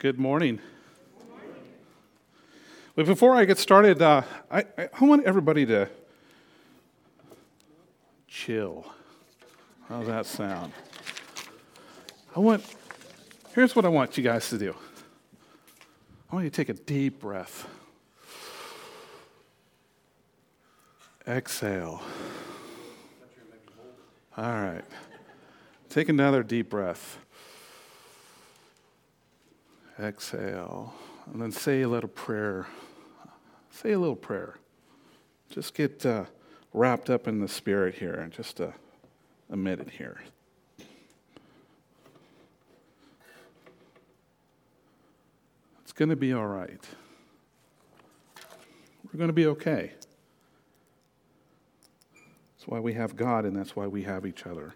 [0.00, 0.60] Good morning.
[2.94, 5.88] But before I get started, uh, I, I, I want everybody to
[8.28, 8.86] chill.
[9.88, 10.72] How's that sound?
[12.36, 12.64] I want,
[13.56, 14.72] here's what I want you guys to do
[16.30, 17.66] I want you to take a deep breath.
[21.26, 22.00] Exhale.
[24.36, 24.84] All right.
[25.88, 27.18] Take another deep breath.
[30.00, 30.94] Exhale.
[31.32, 32.66] And then say a little prayer.
[33.70, 34.58] Say a little prayer.
[35.50, 36.24] Just get uh,
[36.72, 38.74] wrapped up in the Spirit here and just a,
[39.50, 40.20] a minute here.
[45.82, 46.80] It's going to be all right.
[49.04, 49.92] We're going to be okay.
[52.56, 54.74] That's why we have God, and that's why we have each other.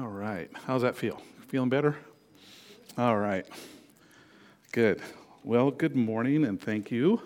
[0.00, 0.48] All right.
[0.66, 1.20] How's that feel?
[1.48, 1.98] Feeling better?
[2.96, 3.44] All right.
[4.70, 5.02] Good.
[5.44, 7.20] Well, good morning and thank you.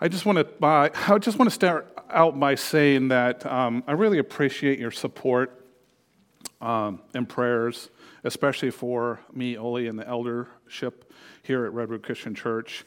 [0.00, 3.84] I just want to uh, I just want to start out by saying that um,
[3.86, 5.66] I really appreciate your support
[6.62, 7.90] um, and prayers,
[8.24, 12.86] especially for me, Oli, and the eldership here at Redwood Christian Church.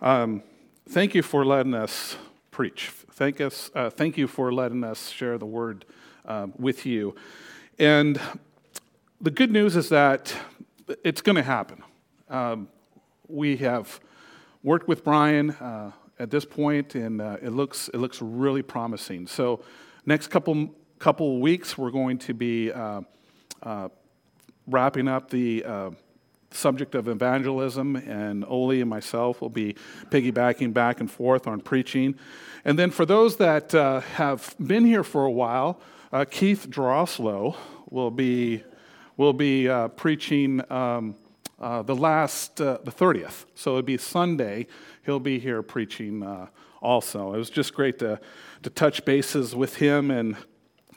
[0.00, 0.44] Um,
[0.88, 2.16] thank you for letting us
[2.52, 2.90] preach.
[3.10, 3.72] Thank us.
[3.74, 5.84] Uh, thank you for letting us share the word
[6.24, 7.16] uh, with you.
[7.82, 8.20] And
[9.20, 10.32] the good news is that
[11.02, 11.82] it's going to happen.
[12.30, 12.68] Um,
[13.26, 13.98] we have
[14.62, 19.26] worked with Brian uh, at this point, and uh, it looks it looks really promising.
[19.26, 19.64] So,
[20.06, 23.00] next couple couple weeks, we're going to be uh,
[23.64, 23.88] uh
[24.68, 25.90] wrapping up the uh,
[26.52, 29.74] subject of evangelism, and Oli and myself will be
[30.08, 32.14] piggybacking back and forth on preaching.
[32.64, 35.80] And then, for those that uh, have been here for a while,
[36.12, 37.56] uh, Keith Droslow
[37.88, 38.62] will be,
[39.16, 41.16] will be uh, preaching um,
[41.58, 43.46] uh, the last, uh, the 30th.
[43.54, 44.66] So it'll be Sunday.
[45.06, 46.48] He'll be here preaching uh,
[46.82, 47.32] also.
[47.34, 48.20] It was just great to,
[48.62, 50.36] to touch bases with him and,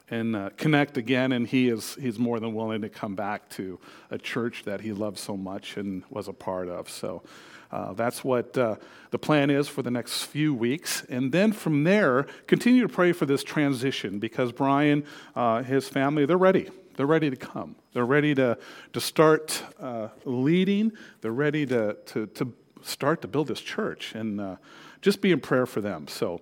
[0.10, 1.32] and uh, connect again.
[1.32, 3.80] And he is, he's more than willing to come back to
[4.12, 6.90] a church that he loves so much and was a part of.
[6.90, 7.24] So
[7.72, 8.76] uh, that's what uh,
[9.12, 11.04] the plan is for the next few weeks.
[11.10, 15.06] And then from there, continue to pray for this transition because Brian,
[15.36, 16.70] uh, his family, they're ready.
[16.96, 17.76] They're ready to come.
[17.94, 18.58] They're ready to,
[18.94, 20.94] to start uh, leading.
[21.22, 24.16] They're ready to, to, to start to build this church.
[24.16, 24.56] And uh,
[25.02, 26.08] just be in prayer for them.
[26.08, 26.42] So,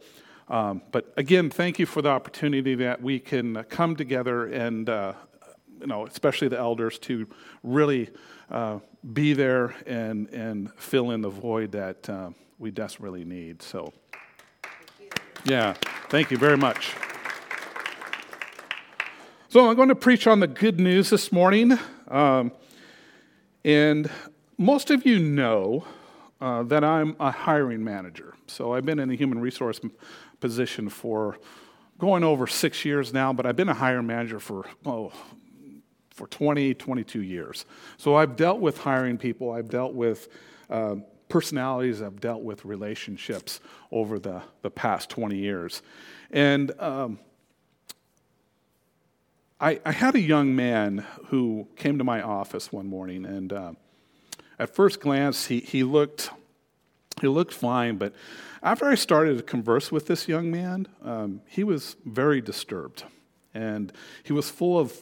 [0.49, 5.13] um, but again, thank you for the opportunity that we can come together and, uh,
[5.83, 7.27] you know, especially the elders, to
[7.61, 8.09] really
[8.49, 8.79] uh,
[9.11, 13.61] be there and, and fill in the void that uh, we desperately need.
[13.61, 13.91] So,
[15.43, 15.73] yeah,
[16.07, 16.93] thank you very much.
[19.49, 21.77] So, I'm going to preach on the good news this morning.
[22.07, 22.53] Um,
[23.65, 24.09] and
[24.57, 25.83] most of you know
[26.39, 28.35] uh, that I'm a hiring manager.
[28.47, 29.81] So, I've been in the human resource
[30.39, 31.37] position for
[31.99, 35.11] going over six years now, but I've been a hiring manager for, oh,
[36.13, 37.65] for 20, 22 years.
[37.97, 40.29] So I've dealt with hiring people, I've dealt with
[40.69, 40.95] uh,
[41.27, 43.59] personalities, I've dealt with relationships
[43.91, 45.81] over the, the past 20 years.
[46.31, 47.19] And um,
[49.59, 53.71] I, I, had a young man who came to my office one morning, and uh,
[54.59, 56.29] at first glance, he, he, looked,
[57.21, 58.13] he looked fine, but
[58.61, 63.03] after I started to converse with this young man, um, he was very disturbed.
[63.53, 63.91] And
[64.23, 64.97] he was full of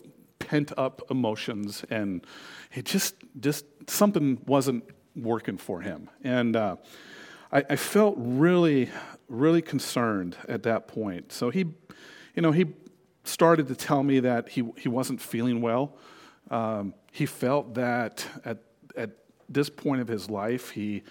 [0.52, 2.28] pent up emotions, and
[2.74, 4.84] it just just something wasn't
[5.16, 6.10] working for him.
[6.26, 6.76] And uh,
[7.54, 8.90] I, I, felt really,
[9.30, 11.32] really concerned at that point.
[11.32, 11.60] So he,
[12.36, 12.66] you know, he
[13.24, 15.96] started to tell me that he he wasn't feeling well.
[16.50, 18.58] Um, he felt that at
[18.98, 19.12] at
[19.48, 21.04] this point of his life, he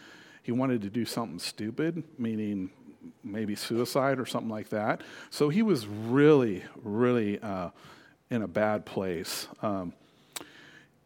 [0.43, 2.69] he wanted to do something stupid, meaning
[3.25, 5.01] maybe suicide or something like that.
[5.31, 7.71] So he was really, really uh,
[8.31, 9.49] in a bad place.
[9.63, 9.93] Um,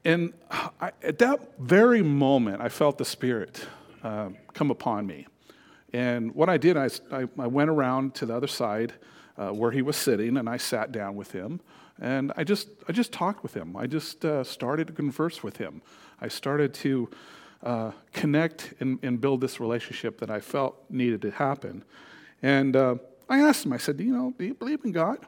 [0.05, 3.67] and I, at that very moment, I felt the Spirit
[4.03, 5.27] uh, come upon me.
[5.93, 8.93] And what I did, I, I, I went around to the other side
[9.39, 11.61] uh, where he was sitting, and I sat down with him.
[12.01, 13.77] And I just, I just talked with him.
[13.77, 15.81] I just uh, started to converse with him.
[16.21, 17.09] I started to
[17.63, 21.83] uh, connect and, and, build this relationship that I felt needed to happen.
[22.43, 22.97] And uh,
[23.29, 25.25] I asked him, I said, you know, do you believe in God?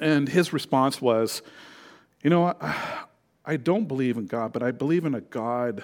[0.00, 1.42] And his response was,
[2.22, 3.04] You know, I,
[3.44, 5.82] I don't believe in God, but I believe in a God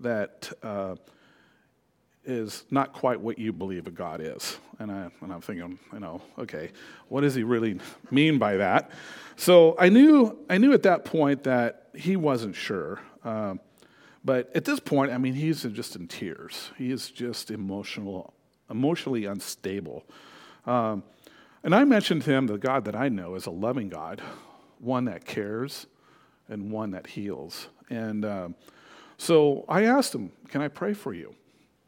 [0.00, 0.96] that uh,
[2.24, 4.58] is not quite what you believe a God is.
[4.78, 6.70] And, I, and I'm thinking, you know, okay,
[7.08, 7.78] what does he really
[8.10, 8.90] mean by that?
[9.36, 13.00] So I knew, I knew at that point that he wasn't sure.
[13.24, 13.60] Um,
[14.24, 16.70] but at this point, I mean, he's just in tears.
[16.76, 18.34] He is just emotional,
[18.68, 20.04] emotionally unstable.
[20.66, 21.04] Um,
[21.66, 24.22] and I mentioned to him the God that I know is a loving God,
[24.78, 25.88] one that cares
[26.48, 27.66] and one that heals.
[27.90, 28.54] And um,
[29.18, 31.34] so I asked him, Can I pray for you?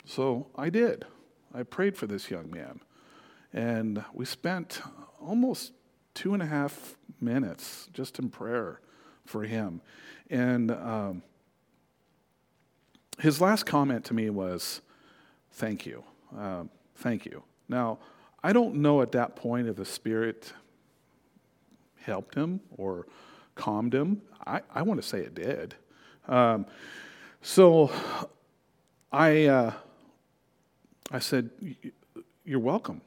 [0.04, 1.04] So I did.
[1.54, 2.80] I prayed for this young man.
[3.52, 4.80] And we spent
[5.20, 5.74] almost
[6.12, 8.80] two and a half minutes just in prayer
[9.26, 9.80] for him.
[10.28, 11.22] And um,
[13.20, 14.80] his last comment to me was,
[15.52, 16.02] Thank you.
[16.36, 17.44] Um, thank you.
[17.68, 18.00] Now,
[18.42, 20.52] I don't know at that point if the Spirit
[22.02, 23.06] helped him or
[23.54, 24.22] calmed him.
[24.46, 25.74] I, I want to say it did.
[26.26, 26.66] Um,
[27.42, 27.90] so
[29.12, 29.72] I, uh,
[31.10, 31.50] I said,
[32.44, 33.00] You're welcome.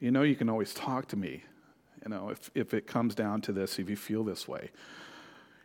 [0.00, 1.44] You know, you can always talk to me,
[2.04, 4.70] you know, if, if it comes down to this, if you feel this way.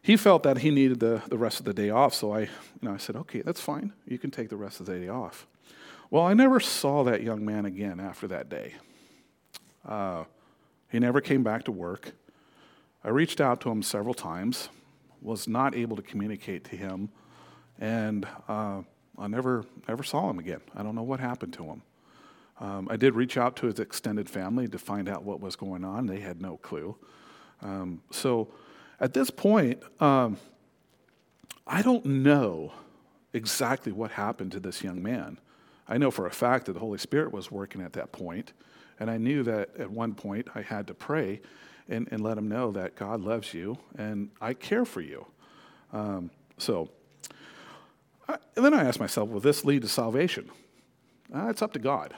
[0.03, 2.49] He felt that he needed the, the rest of the day off, so I, you
[2.83, 3.93] know, I said, Okay, that's fine.
[4.07, 5.47] You can take the rest of the day off.
[6.09, 8.75] Well, I never saw that young man again after that day.
[9.85, 10.23] Uh,
[10.89, 12.13] he never came back to work.
[13.03, 14.69] I reached out to him several times,
[15.21, 17.09] was not able to communicate to him,
[17.77, 18.83] and uh,
[19.17, 20.61] I never, never saw him again.
[20.73, 21.81] I don't know what happened to him.
[22.61, 25.83] Um, I did reach out to his extended family to find out what was going
[25.83, 26.05] on.
[26.05, 26.95] They had no clue.
[27.61, 28.47] Um, so
[29.01, 30.37] at this point, um,
[31.67, 32.71] I don't know
[33.33, 35.39] exactly what happened to this young man.
[35.87, 38.53] I know for a fact that the Holy Spirit was working at that point,
[38.99, 41.41] and I knew that at one point I had to pray
[41.89, 45.25] and, and let him know that God loves you and I care for you.
[45.93, 46.89] Um, so
[48.27, 50.49] I, then I asked myself, will this lead to salvation?
[51.33, 52.13] Uh, it's up to God.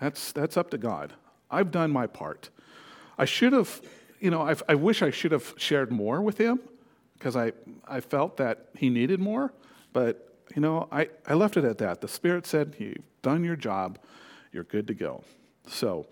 [0.00, 1.14] That's, that's up to God.
[1.50, 2.50] I've done my part.
[3.16, 3.80] I should have,
[4.20, 6.60] you know, I've, i wish I should have shared more with him
[7.14, 7.52] because I,
[7.86, 9.52] I felt that he needed more,
[9.92, 12.00] but, you know, I, I left it at that.
[12.00, 13.98] The Spirit said, You've done your job,
[14.52, 15.24] you're good to go.
[15.66, 16.06] So,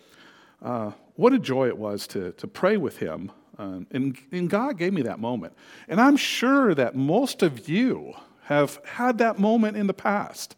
[0.63, 3.33] uh, what a joy it was to, to pray with him.
[3.59, 5.55] Uh, and, and God gave me that moment.
[5.89, 10.57] And I'm sure that most of you have had that moment in the past.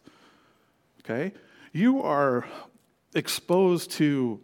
[1.00, 1.32] Okay?
[1.72, 2.46] You are
[3.14, 4.40] exposed to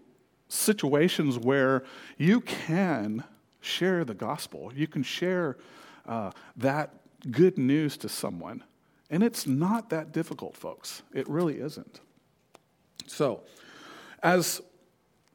[0.48, 1.84] situations where
[2.16, 3.24] you can
[3.60, 5.56] share the gospel, you can share
[6.06, 6.90] uh, that
[7.30, 8.62] good news to someone.
[9.14, 11.04] And it's not that difficult, folks.
[11.12, 12.00] It really isn't.
[13.06, 13.42] So,
[14.24, 14.60] as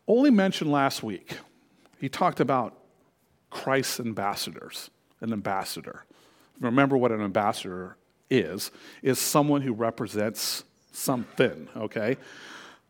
[0.06, 1.38] Oli mentioned last week,
[1.98, 2.78] he talked about
[3.50, 4.90] Christ's ambassadors,
[5.22, 6.04] an ambassador.
[6.60, 7.96] Remember what an ambassador
[8.30, 8.70] is,
[9.02, 12.18] is someone who represents something, okay?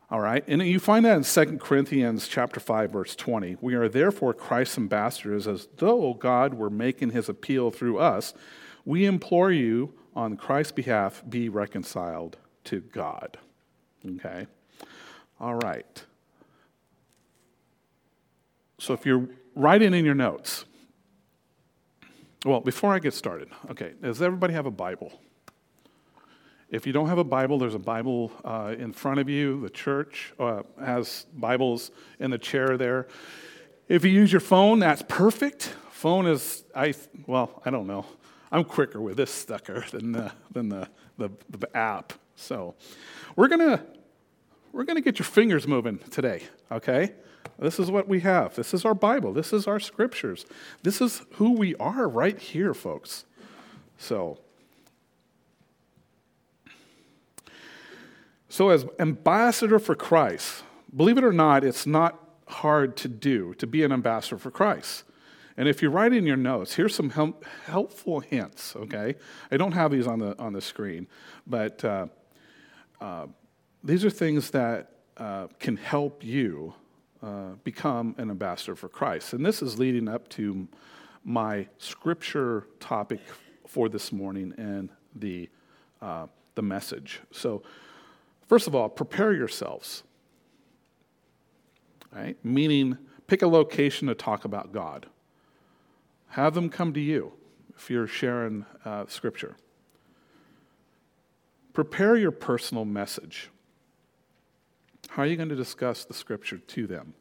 [0.10, 3.58] All right, and you find that in 2 Corinthians chapter 5, verse 20.
[3.62, 8.34] We are therefore Christ's ambassadors, as though God were making his appeal through us.
[8.90, 13.38] We implore you on Christ's behalf, be reconciled to God.
[14.04, 14.48] Okay?
[15.40, 16.04] All right.
[18.80, 20.66] So if you're writing in your notes,
[22.44, 25.22] well, before I get started, okay, does everybody have a Bible?
[26.72, 29.62] If you don't have a Bible, there's a Bible uh, in front of you.
[29.62, 33.08] The church uh, has Bibles in the chair there.
[33.88, 35.76] If you use your phone, that's perfect.
[35.92, 36.96] Phone is, I
[37.28, 38.08] well, I don't know.
[38.52, 42.14] I'm quicker with this sucker than the, than the, the, the app.
[42.36, 42.76] So
[43.36, 43.84] we're gonna
[44.72, 46.44] we're gonna get your fingers moving today.
[46.72, 47.14] Okay.
[47.60, 48.56] This is what we have.
[48.56, 49.34] This is our Bible.
[49.34, 50.46] This is our scriptures.
[50.84, 53.26] This is who we are right here, folks.
[53.98, 54.40] So,
[58.48, 60.64] so as ambassador for Christ,
[60.96, 65.04] believe it or not, it's not hard to do to be an ambassador for Christ.
[65.60, 68.78] And if you write in your notes, here's some help, helpful hints.
[68.78, 69.16] Okay,
[69.52, 71.06] I don't have these on the on the screen,
[71.46, 72.08] but uh,
[73.02, 73.28] uh,
[73.84, 76.74] these are things that uh, can help you
[77.22, 79.34] uh, become an ambassador for Christ.
[79.34, 80.70] And this is leading up to
[81.26, 83.20] my scripture topic
[83.68, 85.50] for this morning and the,
[86.02, 87.20] uh, the message.
[87.32, 87.64] So,
[88.48, 90.04] first of all, prepare yourselves.
[92.14, 92.38] Right?
[92.46, 92.98] Meaning,
[93.28, 95.08] pick a location to talk about God.
[96.30, 97.34] Have them come to you
[97.76, 99.56] if you're sharing uh, scripture.
[101.74, 103.50] Prepare your personal message.
[105.10, 107.14] How are you going to discuss the scripture to them?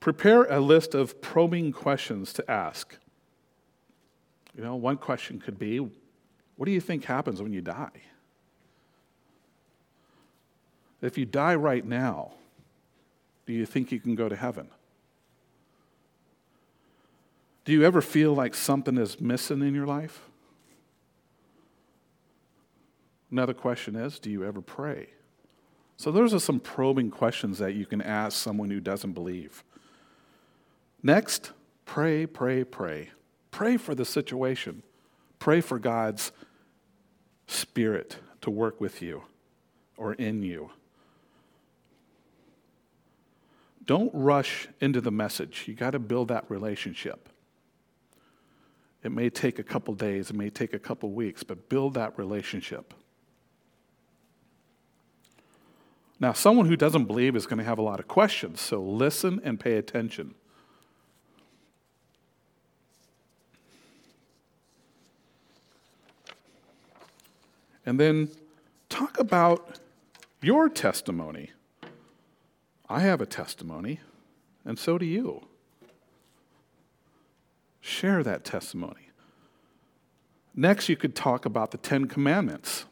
[0.00, 2.96] Prepare a list of probing questions to ask.
[4.56, 8.02] You know, one question could be What do you think happens when you die?
[11.00, 12.34] If you die right now,
[13.46, 14.68] do you think you can go to heaven?
[17.64, 20.28] Do you ever feel like something is missing in your life?
[23.30, 25.08] Another question is do you ever pray?
[25.96, 29.62] So, those are some probing questions that you can ask someone who doesn't believe.
[31.02, 31.52] Next,
[31.84, 33.10] pray, pray, pray.
[33.50, 34.82] Pray for the situation.
[35.38, 36.32] Pray for God's
[37.46, 39.22] Spirit to work with you
[39.96, 40.70] or in you.
[43.84, 45.64] Don't rush into the message.
[45.66, 47.28] You got to build that relationship.
[49.02, 52.16] It may take a couple days, it may take a couple weeks, but build that
[52.16, 52.94] relationship.
[56.20, 59.40] Now, someone who doesn't believe is going to have a lot of questions, so listen
[59.42, 60.36] and pay attention.
[67.84, 68.28] And then
[68.88, 69.80] talk about
[70.40, 71.50] your testimony.
[72.92, 74.00] I have a testimony,
[74.66, 75.46] and so do you.
[77.80, 79.08] Share that testimony.
[80.54, 82.84] Next, you could talk about the Ten Commandments.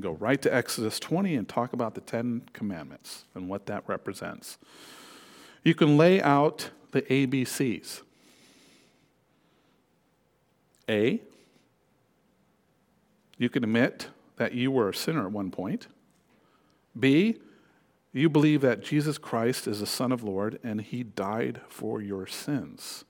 [0.00, 4.56] go right to Exodus 20 and talk about the Ten Commandments and what that represents.
[5.62, 8.00] You can lay out the ABCs.
[10.88, 11.20] A,
[13.36, 15.88] you can admit that you were a sinner at one point.
[16.98, 17.36] B,
[18.12, 22.26] you believe that Jesus Christ is the Son of Lord and he died for your
[22.26, 23.04] sins.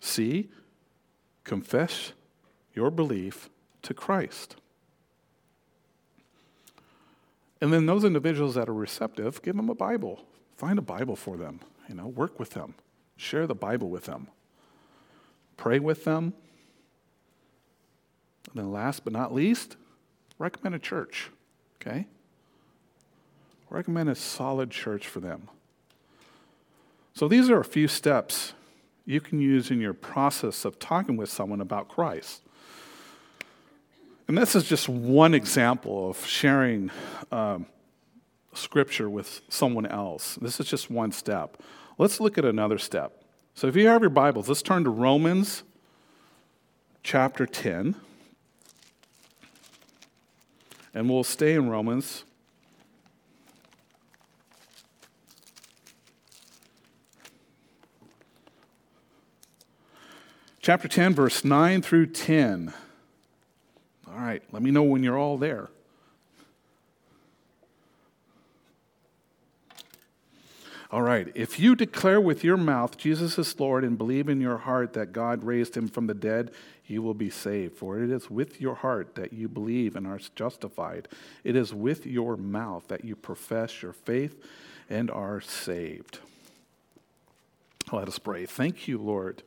[0.00, 0.50] C,
[1.42, 2.12] confess
[2.74, 3.50] your belief
[3.82, 4.56] to Christ.
[7.60, 10.24] And then those individuals that are receptive, give them a Bible.
[10.56, 11.60] Find a Bible for them.
[11.88, 12.74] You know, work with them.
[13.16, 14.28] Share the Bible with them.
[15.56, 16.34] Pray with them.
[18.50, 19.76] And then last but not least,
[20.38, 21.30] recommend a church.
[21.80, 22.06] Okay?
[23.70, 25.48] Recommend a solid church for them.
[27.14, 28.52] So these are a few steps
[29.06, 32.42] you can use in your process of talking with someone about Christ.
[34.28, 36.90] And this is just one example of sharing
[37.30, 37.66] um,
[38.52, 40.36] scripture with someone else.
[40.42, 41.62] This is just one step.
[41.96, 43.22] Let's look at another step.
[43.54, 45.62] So if you have your Bibles, let's turn to Romans
[47.02, 47.94] chapter 10.
[50.92, 52.24] And we'll stay in Romans
[60.66, 62.74] chapter 10, verse 9 through 10.
[64.08, 65.68] All right, let me know when you're all there.
[70.90, 74.56] All right, if you declare with your mouth Jesus is Lord and believe in your
[74.56, 76.50] heart that God raised him from the dead,
[76.88, 77.76] you will be saved.
[77.76, 81.06] For it is with your heart that you believe and are justified.
[81.44, 84.42] It is with your mouth that you profess your faith
[84.90, 86.18] and are saved.
[87.92, 88.46] Let us pray.
[88.46, 89.44] Thank you, Lord,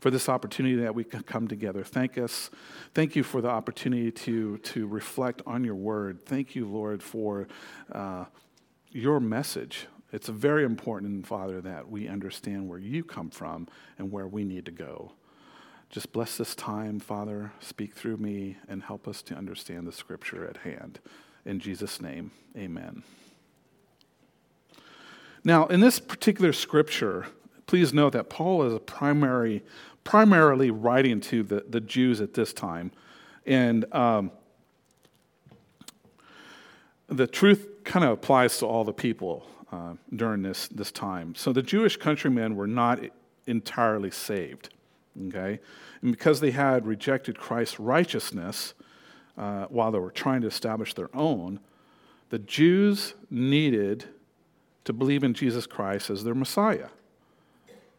[0.00, 1.84] for this opportunity that we can come together.
[1.84, 2.48] Thank us.
[2.94, 6.24] Thank you for the opportunity to, to reflect on your word.
[6.24, 7.48] Thank you, Lord, for
[7.92, 8.24] uh,
[8.90, 9.88] your message.
[10.10, 13.68] It's very important, Father, that we understand where you come from
[13.98, 15.12] and where we need to go.
[15.90, 17.52] Just bless this time, Father.
[17.60, 20.98] Speak through me and help us to understand the scripture at hand.
[21.44, 23.02] In Jesus' name, amen.
[25.44, 27.26] Now, in this particular scripture,
[27.72, 29.62] please note that Paul is primary,
[30.04, 32.92] primarily writing to the, the Jews at this time.
[33.46, 34.30] And um,
[37.06, 41.34] the truth kind of applies to all the people uh, during this, this time.
[41.34, 43.00] So the Jewish countrymen were not
[43.46, 44.68] entirely saved,
[45.28, 45.58] okay?
[46.02, 48.74] And because they had rejected Christ's righteousness
[49.38, 51.58] uh, while they were trying to establish their own,
[52.28, 54.04] the Jews needed
[54.84, 56.88] to believe in Jesus Christ as their Messiah.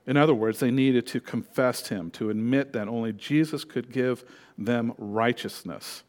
[0.05, 4.25] In other words, they needed to confess him, to admit that only Jesus could give
[4.57, 6.03] them righteousness.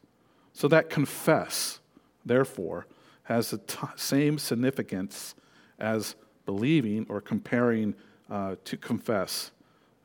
[0.53, 1.79] So that confess,
[2.25, 2.87] therefore,
[3.23, 5.35] has the t- same significance
[5.79, 7.95] as believing or comparing
[8.29, 9.51] uh, to confess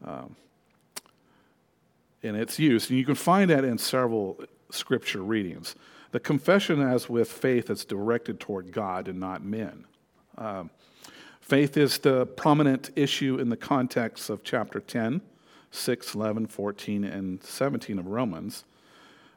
[0.05, 0.37] um,
[2.23, 2.89] in its use.
[2.91, 5.75] And you can find that in several scripture readings.
[6.13, 9.85] The confession, as with faith, is directed toward God and not men.
[10.37, 10.71] Um,
[11.41, 15.21] Faith is the prominent issue in the context of chapter 10,
[15.71, 18.65] 6, 11, 14, and 17 of Romans.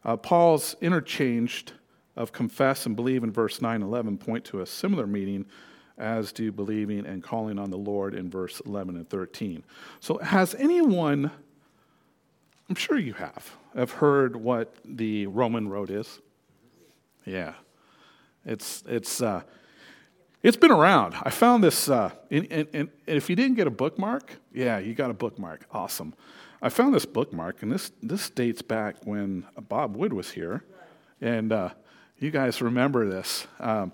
[0.05, 1.65] Uh, Paul's interchange
[2.15, 5.45] of confess and believe in verse 9 and 11 point to a similar meaning
[5.97, 9.63] as do believing and calling on the Lord in verse 11 and 13.
[9.99, 11.31] So, has anyone
[12.69, 16.19] I'm sure you have, have heard what the Roman road is.
[17.25, 17.53] Yeah.
[18.45, 19.43] It's, it's, uh,
[20.43, 21.15] it's been around.
[21.23, 24.93] I found this, uh, and, and, and if you didn't get a bookmark, yeah, you
[24.93, 25.65] got a bookmark.
[25.71, 26.13] Awesome.
[26.61, 30.63] I found this bookmark, and this, this dates back when Bob Wood was here.
[31.21, 31.69] And uh,
[32.19, 33.47] you guys remember this.
[33.59, 33.93] Um,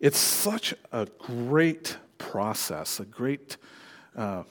[0.00, 3.56] it's such a great process, a great
[4.16, 4.42] uh,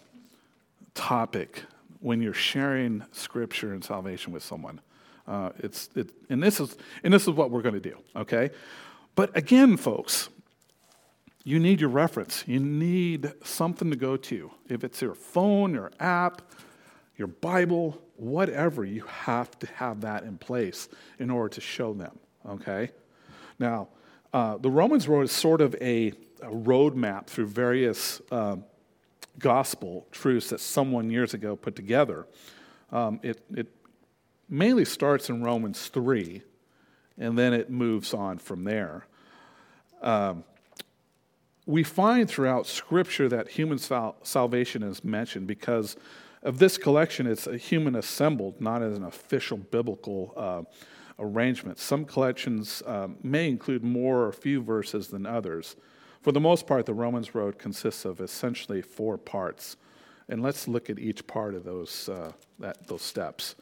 [0.94, 1.64] topic
[2.00, 4.80] when you're sharing scripture and salvation with someone.
[5.28, 8.52] Uh, it's, it, and, this is, and this is what we're going to do, okay?
[9.16, 10.30] But again, folks,
[11.46, 12.44] you need your reference.
[12.48, 14.52] You need something to go to.
[14.68, 16.42] If it's your phone, your app,
[17.18, 22.18] your Bible, whatever, you have to have that in place in order to show them,
[22.50, 22.90] okay?
[23.60, 23.90] Now,
[24.34, 26.08] uh, the Romans is sort of a,
[26.42, 28.56] a roadmap through various uh,
[29.38, 32.26] gospel truths that someone years ago put together.
[32.92, 33.68] Um, it, it
[34.50, 36.42] mainly starts in Romans 3,
[37.20, 39.06] and then it moves on from there.
[40.02, 40.44] Um,
[41.66, 45.96] we find throughout Scripture that human sal- salvation is mentioned because
[46.44, 47.26] of this collection.
[47.26, 50.62] It's a human assembled, not as an official biblical uh,
[51.18, 51.80] arrangement.
[51.80, 55.76] Some collections um, may include more or few verses than others.
[56.22, 59.78] For the most part, the Romans Road consists of essentially four parts.
[60.30, 63.56] And let's look at each part of those, uh, that, those steps.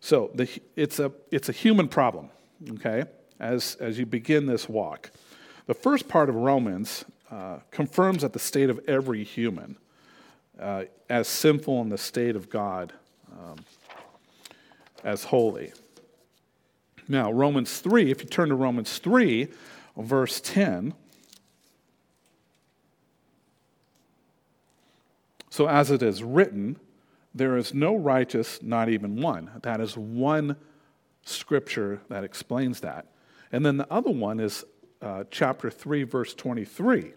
[0.00, 2.30] So the, it's, a, it's a human problem,
[2.70, 3.04] okay,
[3.38, 5.10] as, as you begin this walk.
[5.66, 9.76] The first part of Romans uh, confirms that the state of every human,
[10.58, 12.92] uh, as sinful in the state of God,
[13.32, 13.56] um,
[15.04, 15.72] as holy.
[17.08, 19.48] Now, Romans 3, if you turn to Romans 3,
[19.96, 20.94] verse 10.
[25.50, 26.78] So, as it is written,
[27.34, 29.50] there is no righteous, not even one.
[29.62, 30.56] That is one
[31.24, 33.06] scripture that explains that.
[33.52, 34.64] And then the other one is
[35.02, 37.12] uh, chapter 3, verse 23.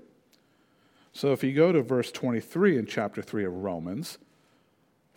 [1.12, 4.18] So if you go to verse 23 in chapter 3 of Romans,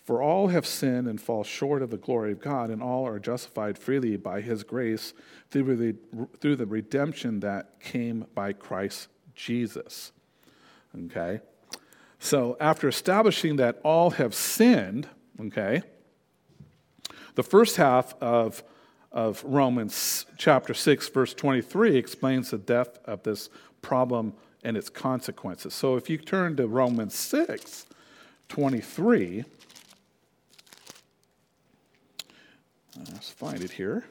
[0.05, 3.19] for all have sinned and fall short of the glory of God, and all are
[3.19, 5.15] justified freely by his grace
[5.51, 5.97] through the,
[6.39, 10.13] through the redemption that came by Christ Jesus.
[11.07, 11.41] Okay?
[12.19, 15.09] So after establishing that all have sinned,
[15.41, 15.83] okay,
[17.35, 18.63] the first half of,
[19.17, 23.49] of Romans chapter 6, verse 23 explains the depth of this
[23.81, 25.73] problem and its consequences.
[25.73, 27.87] So if you turn to Romans 6
[28.49, 29.45] 23,
[33.11, 34.05] let's find it here.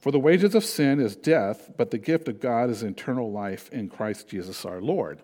[0.00, 3.72] For the wages of sin is death, but the gift of God is eternal life
[3.72, 5.22] in Christ Jesus our Lord.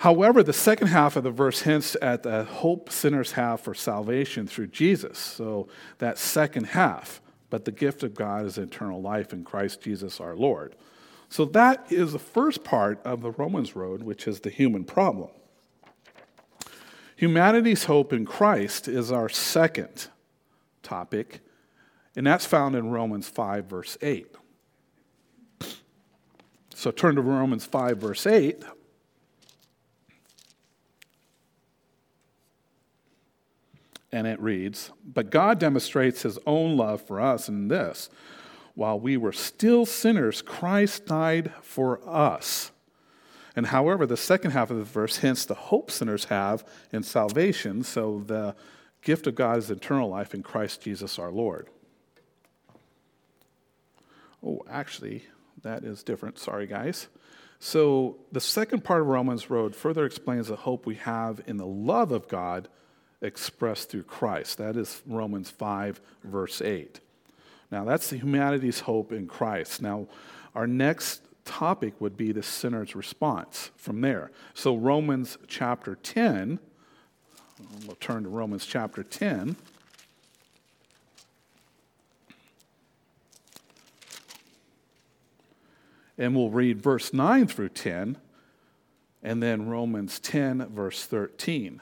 [0.00, 4.46] However, the second half of the verse hints at the hope sinners have for salvation
[4.46, 5.18] through Jesus.
[5.18, 10.18] So that second half, but the gift of God is eternal life in Christ Jesus
[10.18, 10.74] our Lord.
[11.28, 15.28] So that is the first part of the Romans road, which is the human problem.
[17.16, 20.08] Humanity's hope in Christ is our second
[20.82, 21.40] topic,
[22.16, 24.34] and that's found in Romans 5, verse 8.
[26.74, 28.64] So turn to Romans 5, verse 8.
[34.12, 38.10] And it reads But God demonstrates his own love for us in this
[38.74, 42.70] while we were still sinners, Christ died for us.
[43.56, 47.82] And however, the second half of the verse hints the hope sinners have in salvation,
[47.82, 48.54] so the
[49.02, 51.68] gift of God is eternal life in Christ Jesus our Lord.
[54.42, 55.24] Oh, actually,
[55.62, 56.38] that is different.
[56.38, 57.08] Sorry, guys.
[57.58, 61.66] So, the second part of Romans Road further explains the hope we have in the
[61.66, 62.68] love of God
[63.22, 64.58] expressed through Christ.
[64.58, 67.00] That is Romans 5, verse 8.
[67.70, 69.82] Now, that's the humanity's hope in Christ.
[69.82, 70.06] Now,
[70.54, 74.30] our next topic would be the sinner's response from there.
[74.54, 76.58] So, Romans chapter 10,
[77.86, 79.56] we'll turn to Romans chapter 10.
[86.18, 88.18] And we'll read verse 9 through 10,
[89.22, 91.80] and then Romans 10, verse 13.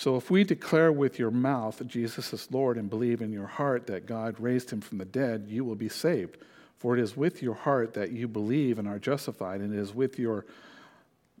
[0.00, 3.86] So if we declare with your mouth Jesus is Lord and believe in your heart
[3.88, 6.38] that God raised him from the dead, you will be saved.
[6.78, 9.94] For it is with your heart that you believe and are justified, and it is
[9.94, 10.46] with your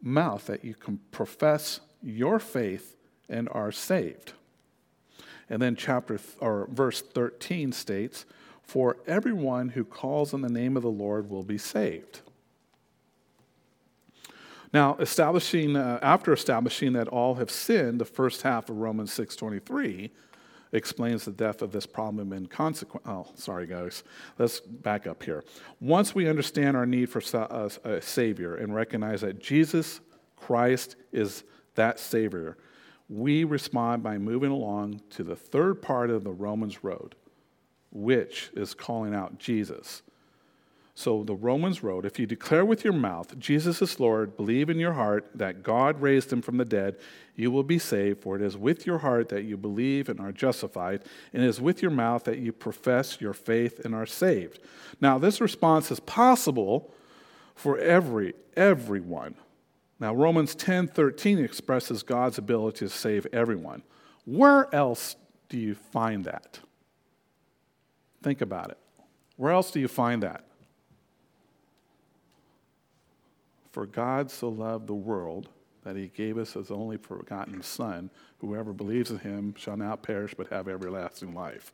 [0.02, 2.96] mouth that you can profess your faith
[3.30, 4.34] and are saved.
[5.48, 8.26] And then chapter th- or verse 13 states,
[8.62, 12.20] "For everyone who calls on the name of the Lord will be saved."
[14.72, 20.10] Now, establishing, uh, after establishing that all have sinned, the first half of Romans 6.23
[20.72, 23.04] explains the depth of this problem and consequence.
[23.06, 24.04] Oh, sorry, guys.
[24.38, 25.44] Let's back up here.
[25.80, 30.00] Once we understand our need for uh, a Savior and recognize that Jesus
[30.36, 31.42] Christ is
[31.74, 32.56] that Savior,
[33.08, 37.16] we respond by moving along to the third part of the Romans road,
[37.90, 40.02] which is calling out Jesus.
[40.94, 44.78] So, the Romans wrote if you declare with your mouth, Jesus is Lord, believe in
[44.78, 46.96] your heart that God raised him from the dead,
[47.36, 48.22] you will be saved.
[48.22, 51.60] For it is with your heart that you believe and are justified, and it is
[51.60, 54.58] with your mouth that you profess your faith and are saved.
[55.00, 56.92] Now, this response is possible
[57.54, 59.36] for every, everyone.
[60.00, 63.82] Now, Romans 10 13 expresses God's ability to save everyone.
[64.24, 65.16] Where else
[65.48, 66.60] do you find that?
[68.22, 68.78] Think about it.
[69.36, 70.44] Where else do you find that?
[73.72, 75.48] For God so loved the world
[75.84, 78.10] that he gave us his only forgotten Son.
[78.38, 81.72] Whoever believes in him shall not perish but have everlasting life.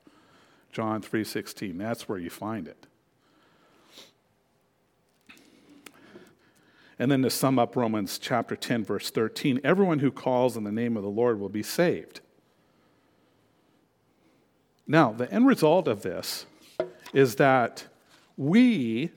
[0.71, 1.79] John 3:16.
[1.79, 2.87] That's where you find it.
[6.99, 10.73] And then to sum up Romans chapter 10 verse 13, everyone who calls in the
[10.73, 12.21] name of the Lord will be saved.
[14.87, 16.47] Now, the end result of this
[17.13, 17.87] is that
[18.37, 19.11] we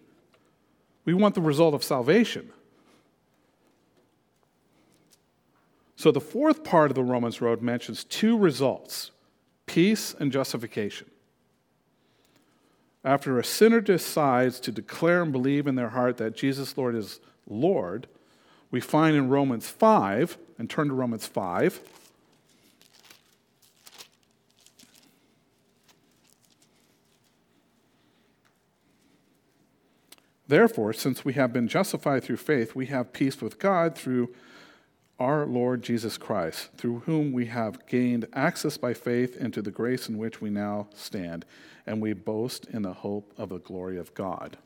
[1.05, 2.51] we want the result of salvation.
[5.99, 9.11] So the fourth part of the Romans road mentions two results
[9.65, 11.11] peace and justification.
[13.03, 17.19] After a sinner decides to declare and believe in their heart that Jesus Lord is
[17.45, 18.07] Lord,
[18.71, 21.81] we find in Romans 5, and turn to Romans 5.
[30.47, 34.33] Therefore, since we have been justified through faith, we have peace with God through
[35.19, 40.07] our Lord Jesus Christ, through whom we have gained access by faith into the grace
[40.07, 41.45] in which we now stand,
[41.85, 44.57] and we boast in the hope of the glory of God.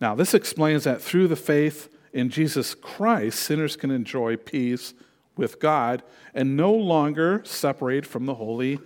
[0.00, 4.94] Now, this explains that through the faith in Jesus Christ, sinners can enjoy peace
[5.36, 6.02] with God
[6.34, 8.78] and no longer separate from the holy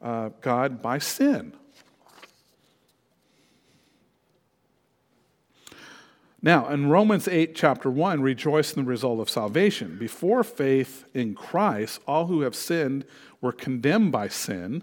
[0.00, 1.54] uh, God by sin.
[6.44, 9.96] Now, in Romans 8, chapter 1, rejoice in the result of salvation.
[9.98, 13.06] Before faith in Christ, all who have sinned
[13.40, 14.82] were condemned by sin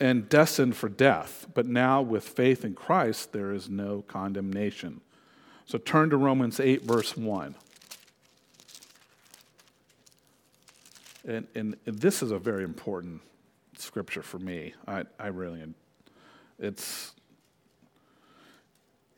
[0.00, 1.46] and destined for death.
[1.54, 5.00] But now, with faith in Christ, there is no condemnation.
[5.64, 7.54] So turn to Romans 8, verse 1.
[11.24, 13.20] And, and this is a very important
[13.78, 14.74] scripture for me.
[14.88, 15.62] I, I really,
[16.58, 17.12] it's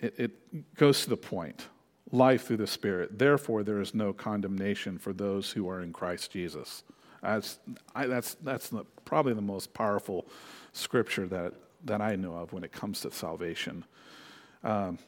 [0.01, 1.67] it, it goes to the point
[2.11, 3.19] life through the Spirit.
[3.19, 6.83] Therefore, there is no condemnation for those who are in Christ Jesus.
[7.23, 7.59] That's,
[7.95, 10.27] I, that's, that's the, probably the most powerful
[10.73, 13.85] scripture that, that I know of when it comes to salvation.
[14.65, 14.99] Um,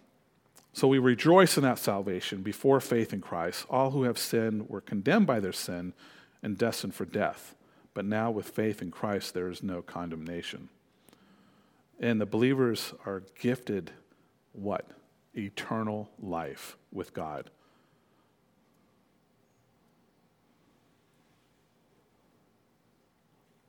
[0.73, 3.67] so we rejoice in that salvation before faith in Christ.
[3.71, 5.95] All who have sinned were condemned by their sin
[6.43, 7.55] and destined for death.
[7.93, 10.69] But now, with faith in Christ, there is no condemnation.
[11.99, 13.91] And the believers are gifted
[14.53, 14.87] what?
[15.35, 17.51] Eternal life with God.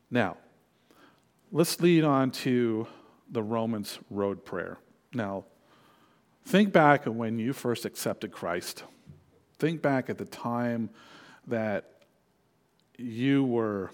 [0.10, 0.38] Now,
[1.52, 2.88] let's lead on to
[3.30, 4.78] the Romans road prayer.
[5.14, 5.46] Now,
[6.46, 8.84] think back when you first accepted Christ.
[9.58, 10.90] Think back at the time
[11.48, 11.92] that
[12.98, 13.92] you were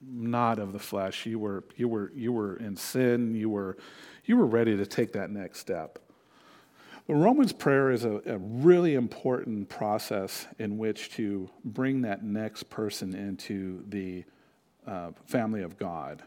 [0.00, 1.26] not of the flesh.
[1.26, 3.34] You were, you were, you were in sin.
[3.34, 3.76] You were,
[4.24, 5.98] you were ready to take that next step.
[7.06, 12.70] The Romans prayer is a, a, really important process in which to bring that next
[12.70, 14.24] person into the
[14.86, 16.22] uh, family of God.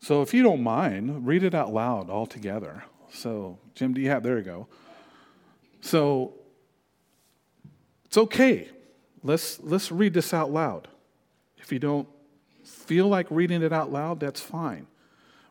[0.00, 2.84] So, if you don't mind, read it out loud all together.
[3.10, 4.22] So, Jim, do you have?
[4.22, 4.68] There you go.
[5.80, 6.34] So,
[8.04, 8.68] it's okay.
[9.22, 10.88] Let's let's read this out loud.
[11.56, 12.08] If you don't
[12.68, 14.86] feel like reading it out loud, that's fine.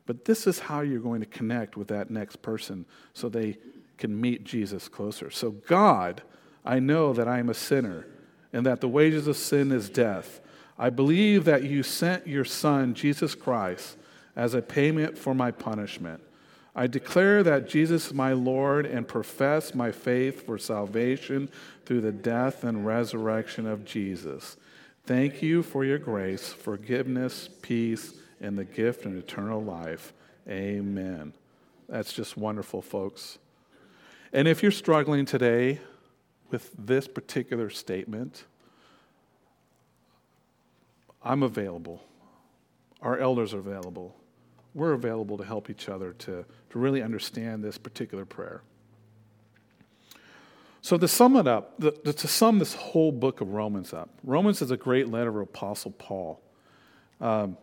[0.06, 3.58] But this is how you're going to connect with that next person so they
[3.98, 5.30] can meet Jesus closer.
[5.30, 6.22] So, God,
[6.64, 8.06] I know that I am a sinner
[8.54, 10.40] and that the wages of sin is death.
[10.78, 13.98] I believe that you sent your Son, Jesus Christ,
[14.36, 16.22] as a payment for my punishment.
[16.76, 21.50] I declare that Jesus is my Lord and profess my faith for salvation
[21.86, 24.58] through the death and resurrection of Jesus.
[25.08, 30.12] Thank you for your grace, forgiveness, peace, and the gift of eternal life.
[30.50, 31.32] Amen.
[31.88, 33.38] That's just wonderful, folks.
[34.34, 35.80] And if you're struggling today
[36.52, 38.44] with this particular statement,
[41.24, 42.04] I'm available.
[43.02, 44.14] Our elders are available.
[44.74, 48.62] We're available to help each other to, to really understand this particular prayer.
[50.82, 54.62] So, to sum it up, the, to sum this whole book of Romans up, Romans
[54.62, 56.40] is a great letter of Apostle Paul.
[57.20, 57.58] Um,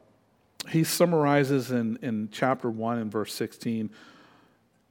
[0.69, 3.91] he summarizes in, in chapter 1 and verse 16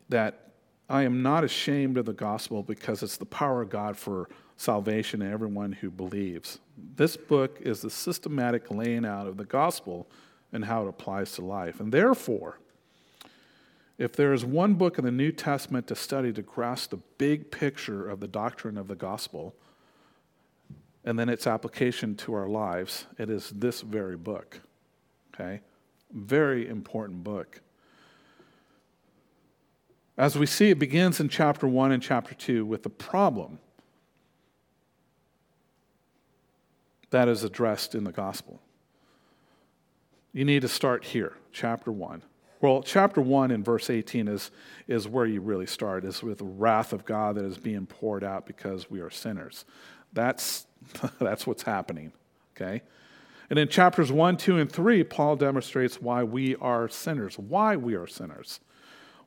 [0.09, 0.51] that
[0.89, 5.21] I am not ashamed of the gospel because it's the power of God for salvation
[5.21, 6.59] to everyone who believes.
[6.95, 10.07] This book is the systematic laying out of the gospel
[10.51, 11.79] and how it applies to life.
[11.79, 12.59] And therefore,
[13.97, 17.51] if there is one book in the New Testament to study to grasp the big
[17.51, 19.55] picture of the doctrine of the gospel
[21.05, 24.61] and then its application to our lives, it is this very book.
[25.33, 25.61] Okay?
[26.11, 27.61] Very important book.
[30.17, 33.59] As we see, it begins in chapter 1 and chapter 2 with the problem
[37.09, 38.59] that is addressed in the gospel.
[40.31, 42.23] You need to start here, chapter 1.
[42.63, 44.49] Well, chapter 1 in verse 18 is,
[44.87, 48.23] is where you really start, is with the wrath of God that is being poured
[48.23, 49.65] out because we are sinners.
[50.13, 50.65] That's,
[51.19, 52.13] that's what's happening,
[52.55, 52.81] okay?
[53.49, 57.95] And in chapters 1, 2, and 3, Paul demonstrates why we are sinners, why we
[57.95, 58.61] are sinners,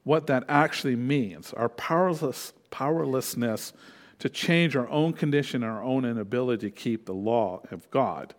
[0.03, 3.75] what that actually means, our powerless, powerlessness
[4.19, 8.35] to change our own condition, our own inability to keep the law of God.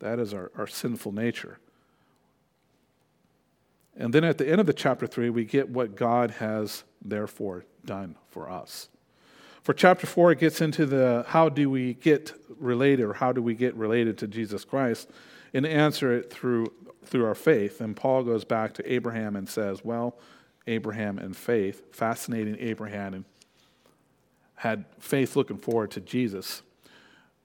[0.00, 1.60] That is our, our sinful nature.
[3.96, 7.64] And then at the end of the chapter 3, we get what God has therefore
[7.84, 8.88] done for us.
[9.62, 13.42] For chapter 4, it gets into the how do we get related or how do
[13.42, 15.10] we get related to Jesus Christ
[15.54, 16.72] and answer it through,
[17.04, 17.80] through our faith.
[17.80, 20.16] And Paul goes back to Abraham and says, Well,
[20.66, 23.24] Abraham and faith, fascinating Abraham and
[24.56, 26.62] had faith looking forward to Jesus.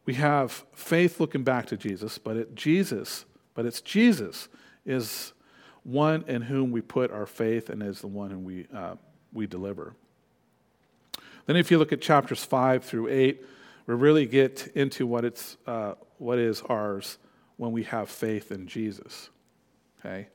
[0.06, 4.48] We have faith looking back to Jesus, but it Jesus, but it's Jesus
[4.86, 5.34] is
[5.84, 8.96] one in whom we put our faith and is the one whom we, uh,
[9.34, 9.96] we deliver.
[11.46, 13.46] Then, if you look at chapters 5 through 8,
[13.88, 17.18] we really get into what, it's, uh, what is ours
[17.58, 19.30] when we have faith in Jesus.
[20.00, 20.28] Okay?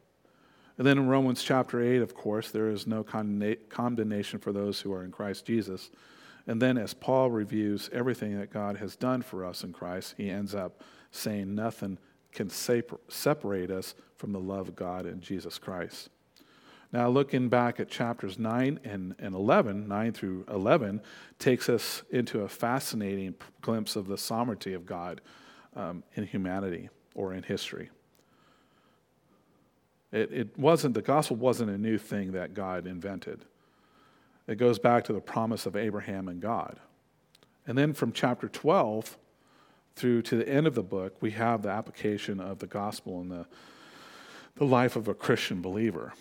[0.79, 4.93] And then in Romans chapter 8, of course, there is no condemnation for those who
[4.93, 5.91] are in Christ Jesus.
[6.47, 10.31] And then, as Paul reviews everything that God has done for us in Christ, he
[10.31, 11.99] ends up saying nothing
[12.37, 16.11] can separate us from the love of God in Jesus Christ.
[16.93, 21.01] Now, looking back at chapters 9 and, and 11, 9 through 11,
[21.39, 25.21] takes us into a fascinating glimpse of the sovereignty of God
[25.75, 27.91] um, in humanity or in history.
[30.13, 33.45] It, it wasn't, the gospel wasn't a new thing that God invented.
[34.47, 36.79] It goes back to the promise of Abraham and God.
[37.67, 39.17] And then from chapter 12
[39.97, 43.31] through to the end of the book, we have the application of the gospel in
[43.31, 43.47] the,
[44.57, 46.13] the life of a Christian believer.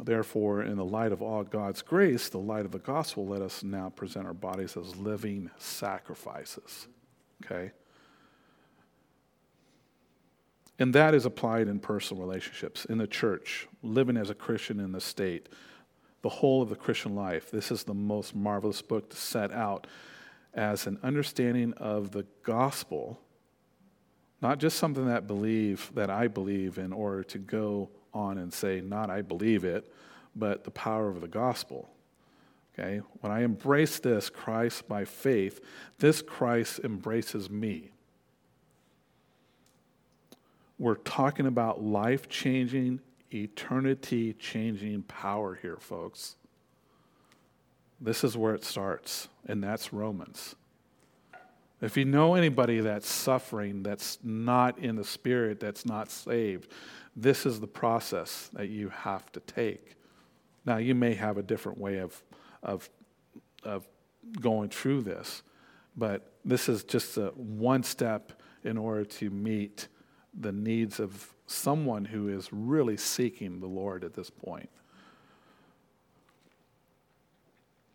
[0.00, 3.62] Therefore, in the light of all God's grace, the light of the gospel, let us
[3.62, 6.88] now present our bodies as living sacrifices.
[7.44, 7.72] Okay?
[10.78, 14.92] And that is applied in personal relationships, in the church, living as a Christian in
[14.92, 15.48] the state,
[16.22, 17.50] the whole of the Christian life.
[17.50, 19.86] This is the most marvelous book to set out
[20.54, 23.20] as an understanding of the gospel,
[24.40, 28.80] not just something that believe that I believe in order to go on and say,
[28.80, 29.92] not I believe it,
[30.34, 31.88] but the power of the gospel.
[32.78, 33.02] Okay?
[33.20, 35.60] When I embrace this Christ by faith,
[35.98, 37.90] this Christ embraces me.
[40.78, 43.00] We're talking about life changing,
[43.34, 46.36] eternity changing power here, folks.
[48.00, 50.54] This is where it starts, and that's Romans.
[51.80, 56.72] If you know anybody that's suffering, that's not in the Spirit, that's not saved,
[57.14, 59.96] this is the process that you have to take.
[60.64, 62.22] Now, you may have a different way of,
[62.62, 62.88] of,
[63.64, 63.86] of
[64.40, 65.42] going through this,
[65.96, 69.88] but this is just a one step in order to meet
[70.38, 74.68] the needs of someone who is really seeking the Lord at this point.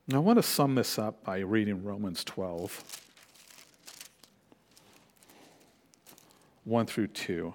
[0.05, 3.01] Now, I want to sum this up by reading Romans 12,
[6.65, 7.53] 1 through 2.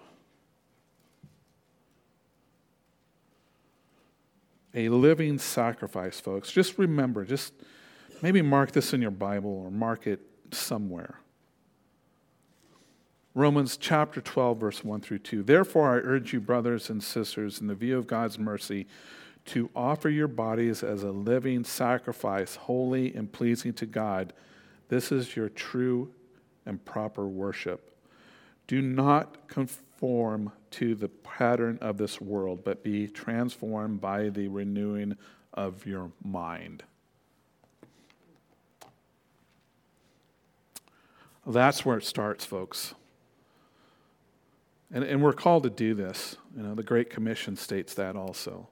[4.75, 6.51] A living sacrifice, folks.
[6.51, 7.53] Just remember, just
[8.23, 11.21] maybe mark this in your Bible or mark it somewhere.
[13.35, 15.43] Romans chapter 12, verse 1 through 2.
[15.43, 18.87] Therefore, I urge you, brothers and sisters, in the view of God's mercy,
[19.49, 24.33] to offer your bodies as a living sacrifice, holy and pleasing to God.
[24.89, 26.13] This is your true
[26.67, 27.97] and proper worship.
[28.67, 35.17] Do not conform to the pattern of this world, but be transformed by the renewing
[35.55, 36.83] of your mind.
[41.47, 42.95] That's where it starts, folks.
[44.93, 46.37] And, and we're called to do this.
[46.55, 48.69] You know, the Great Commission states that also.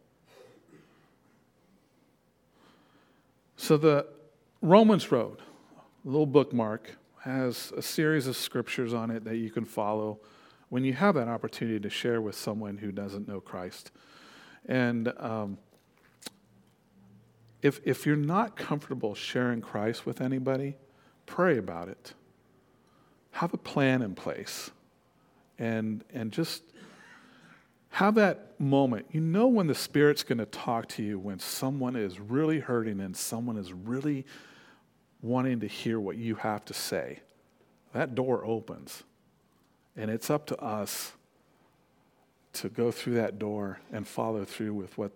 [3.56, 4.06] So the
[4.60, 5.40] Romans Road,
[6.04, 10.20] little bookmark, has a series of scriptures on it that you can follow
[10.68, 13.92] when you have that opportunity to share with someone who doesn't know Christ.
[14.66, 15.58] And um,
[17.62, 20.76] if, if you're not comfortable sharing Christ with anybody,
[21.24, 22.14] pray about it.
[23.32, 24.70] Have a plan in place
[25.58, 26.62] and, and just
[27.96, 29.06] have that moment.
[29.10, 33.00] You know when the Spirit's going to talk to you when someone is really hurting
[33.00, 34.26] and someone is really
[35.22, 37.20] wanting to hear what you have to say.
[37.94, 39.02] That door opens.
[39.96, 41.12] And it's up to us
[42.52, 45.12] to go through that door and follow through with what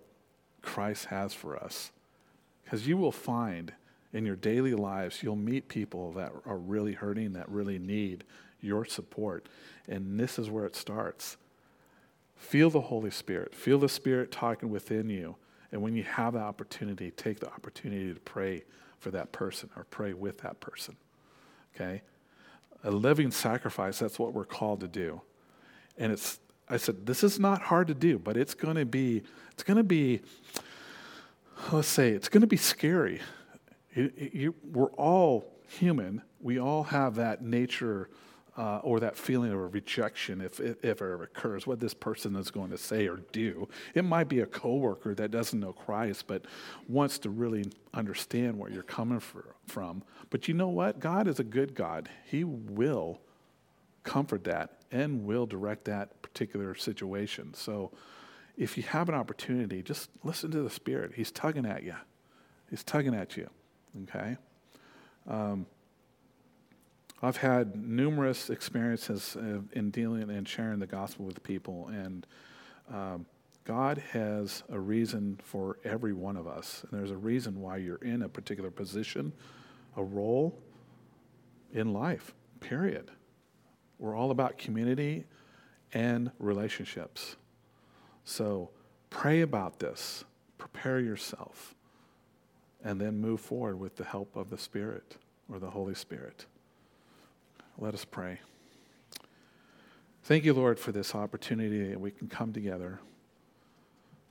[0.62, 1.92] Christ has for us.
[2.64, 3.74] Because you will find
[4.14, 8.24] in your daily lives, you'll meet people that are really hurting, that really need
[8.62, 9.50] your support.
[9.86, 11.36] And this is where it starts.
[12.40, 15.36] Feel the Holy Spirit, feel the Spirit talking within you.
[15.70, 18.64] And when you have the opportunity, take the opportunity to pray
[18.98, 20.96] for that person or pray with that person.
[21.74, 22.02] Okay?
[22.82, 25.20] A living sacrifice, that's what we're called to do.
[25.98, 29.22] And it's, I said, this is not hard to do, but it's going to be,
[29.52, 30.22] it's going to be,
[31.70, 33.20] let's say, it's going to be scary.
[33.94, 36.22] It, it, you, we're all human.
[36.40, 38.08] We all have that nature
[38.56, 42.78] uh, or that feeling of rejection if, it occurs, what this person is going to
[42.78, 43.68] say or do.
[43.94, 46.44] It might be a coworker that doesn't know Christ but
[46.88, 49.20] wants to really understand where you're coming
[49.66, 50.02] from.
[50.30, 51.00] But you know what?
[51.00, 52.08] God is a good God.
[52.24, 53.20] He will
[54.02, 57.54] comfort that and will direct that particular situation.
[57.54, 57.92] So
[58.56, 61.12] if you have an opportunity, just listen to the Spirit.
[61.14, 61.94] He's tugging at you.
[62.68, 63.48] He's tugging at you.
[64.02, 64.36] Okay?
[65.28, 65.66] Um,
[67.22, 69.36] I've had numerous experiences
[69.72, 72.26] in dealing and sharing the gospel with people, and
[72.92, 73.26] um,
[73.64, 76.84] God has a reason for every one of us.
[76.90, 79.32] And there's a reason why you're in a particular position,
[79.96, 80.58] a role
[81.72, 83.10] in life, period.
[83.98, 85.24] We're all about community
[85.92, 87.36] and relationships.
[88.24, 88.70] So
[89.10, 90.24] pray about this,
[90.56, 91.74] prepare yourself,
[92.82, 95.18] and then move forward with the help of the Spirit
[95.50, 96.46] or the Holy Spirit.
[97.80, 98.40] Let us pray.
[100.24, 103.00] Thank you, Lord, for this opportunity that we can come together,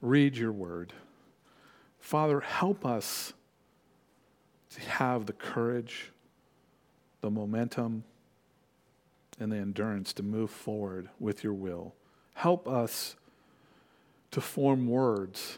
[0.02, 0.94] read your word.
[2.00, 3.34] Father, help us
[4.76, 6.12] to have the courage,
[7.22, 8.04] the momentum,
[9.40, 11.96] and the endurance to move forward with your will.
[12.36, 13.16] Help us
[14.30, 15.58] to form words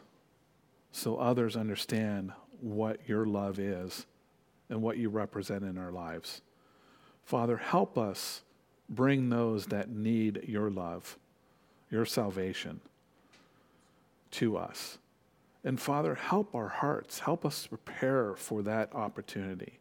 [0.93, 4.05] so others understand what your love is
[4.69, 6.41] and what you represent in our lives.
[7.31, 8.41] Father, help us
[8.89, 11.17] bring those that need your love,
[11.89, 12.81] your salvation
[14.31, 14.97] to us.
[15.63, 17.19] And Father, help our hearts.
[17.19, 19.79] Help us prepare for that opportunity.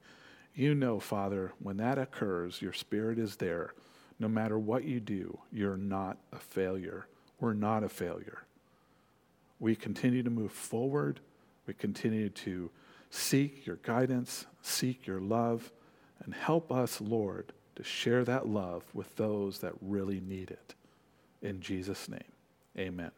[0.55, 3.75] You know, Father, when that occurs, your Spirit is there.
[4.21, 7.09] No matter what you do, you're not a failure.
[7.41, 8.45] We're not a failure.
[9.59, 11.19] We continue to move forward.
[11.67, 12.71] We continue to
[13.11, 15.73] seek your guidance, seek your love
[16.25, 20.75] and help us, Lord, to share that love with those that really need it.
[21.43, 22.33] In Jesus' name,
[22.79, 23.11] amen.